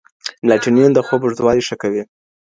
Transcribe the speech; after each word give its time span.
میلاټونین 0.43 0.89
د 0.93 0.99
خوب 1.07 1.21
اوږدوالی 1.23 1.61
ښه 1.67 1.75
کوي. 1.81 2.03